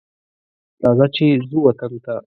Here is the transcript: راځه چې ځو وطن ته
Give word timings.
راځه 0.83 1.07
چې 1.15 1.25
ځو 1.49 1.57
وطن 1.65 1.93
ته 2.03 2.15